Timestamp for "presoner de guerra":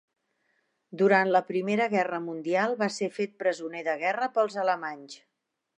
3.45-4.33